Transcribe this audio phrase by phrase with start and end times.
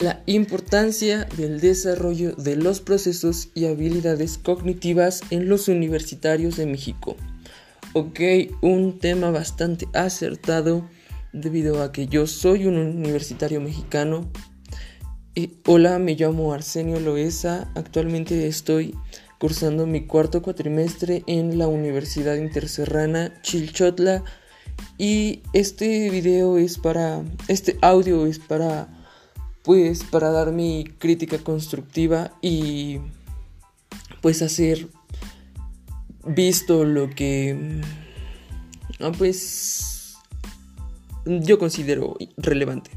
[0.00, 7.16] La importancia del desarrollo de los procesos y habilidades cognitivas en los universitarios de México.
[7.94, 8.20] Ok,
[8.62, 10.88] un tema bastante acertado
[11.32, 14.30] debido a que yo soy un universitario mexicano.
[15.66, 17.68] hola, me llamo Arsenio Loesa.
[17.74, 18.94] Actualmente estoy
[19.40, 24.22] cursando mi cuarto cuatrimestre en la Universidad Interserrana Chilchotla.
[24.96, 27.24] Y este video es para.
[27.48, 28.94] Este audio es para
[29.68, 33.00] pues para dar mi crítica constructiva y
[34.22, 34.88] pues hacer
[36.24, 37.82] visto lo que
[38.98, 40.16] mm, pues
[41.26, 42.92] yo considero relevante.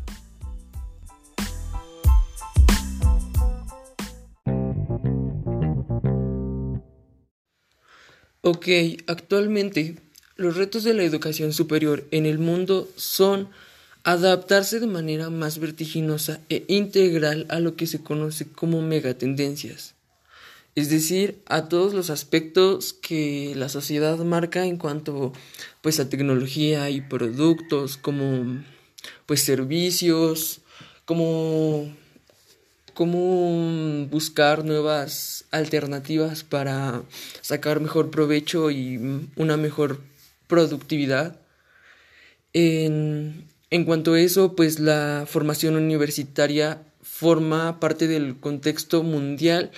[8.39, 8.67] Ok,
[9.07, 9.97] actualmente
[10.37, 13.49] los retos de la educación superior en el mundo son
[14.03, 19.95] adaptarse de manera más vertiginosa e integral a lo que se conoce como megatendencias,
[20.73, 25.33] es decir, a todos los aspectos que la sociedad marca en cuanto
[25.81, 28.63] pues a tecnología y productos como
[29.25, 30.61] pues servicios,
[31.05, 31.91] como
[34.09, 37.03] buscar nuevas alternativas para
[37.41, 39.99] sacar mejor provecho y una mejor
[40.47, 41.39] productividad.
[42.53, 49.71] En, en cuanto a eso, pues la formación universitaria forma parte del contexto mundial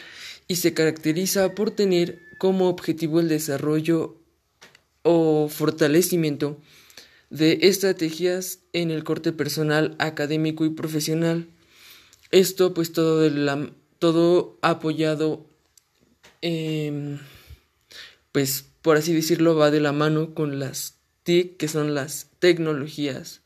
[0.47, 4.17] y se caracteriza por tener como objetivo el desarrollo
[5.03, 6.59] o fortalecimiento
[7.29, 11.47] de estrategias en el corte personal, académico y profesional.
[12.31, 13.29] Esto pues todo,
[13.99, 15.45] todo apoyado,
[18.31, 23.42] pues por así decirlo, va de la mano con las TIC, que son las tecnologías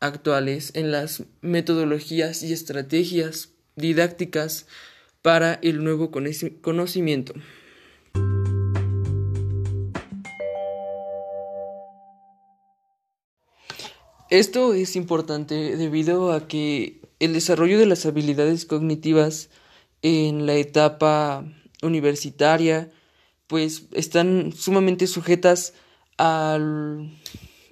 [0.00, 4.66] actuales en las metodologías y estrategias didácticas
[5.22, 7.34] para el nuevo conocimiento.
[14.28, 19.50] Esto es importante debido a que el desarrollo de las habilidades cognitivas
[20.02, 21.44] en la etapa
[21.82, 22.90] universitaria
[23.46, 25.74] pues están sumamente sujetas
[26.16, 27.10] al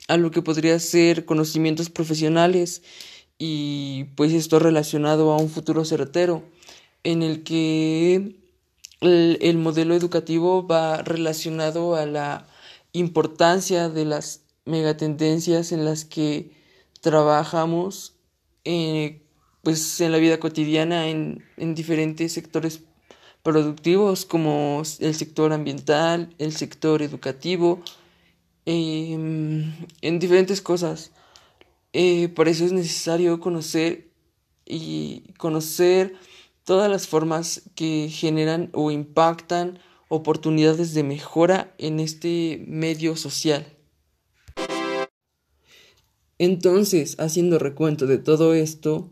[0.08, 2.82] a lo que podría ser conocimientos profesionales
[3.38, 6.44] y pues esto relacionado a un futuro certero
[7.02, 8.36] en el que
[9.00, 12.46] el, modelo educativo va relacionado a la
[12.92, 16.52] importancia de las megatendencias en las que
[17.00, 18.14] trabajamos
[18.64, 19.20] eh,
[19.62, 22.80] pues en la vida cotidiana en, en diferentes sectores
[23.42, 27.82] productivos como el sector ambiental, el sector educativo,
[28.66, 31.12] Em, en diferentes cosas.
[31.92, 34.10] Eh, eso es necesario conocer
[34.64, 36.14] y conocer
[36.64, 43.66] todas las formas que generan o impactan oportunidades de mejora en este medio social.
[46.38, 49.10] Entonces, haciendo recuento de todo esto,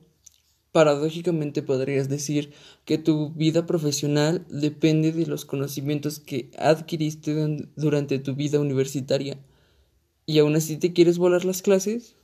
[0.73, 2.53] paradójicamente podrías decir
[2.85, 9.39] que tu vida profesional depende de los conocimientos que adquiriste durante tu vida universitaria.
[10.25, 12.17] ¿Y aún así te quieres volar las clases?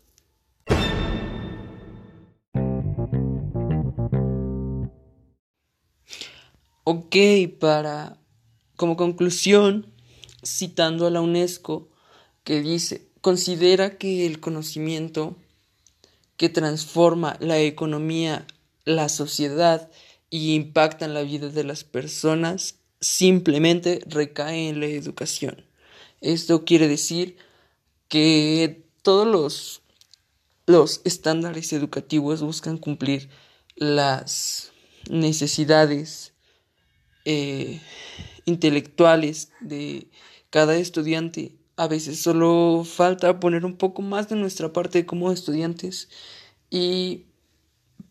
[6.85, 7.17] Ok,
[7.61, 8.19] para
[8.77, 9.93] como conclusión,
[10.43, 11.91] citando a la UNESCO,
[12.45, 15.37] que dice, considera que el conocimiento
[16.39, 18.47] que transforma la economía,
[18.85, 19.91] la sociedad
[20.31, 25.65] y impacta en la vida de las personas simplemente recae en la educación.
[26.21, 27.37] Esto quiere decir
[28.09, 29.83] que todos los,
[30.67, 33.29] los estándares educativos buscan cumplir
[33.75, 34.73] las
[35.11, 36.33] necesidades
[37.25, 37.81] eh,
[38.45, 40.09] intelectuales de
[40.51, 46.09] cada estudiante a veces solo falta poner un poco más de nuestra parte como estudiantes
[46.71, 47.27] y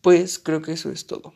[0.00, 1.34] pues creo que eso es todo.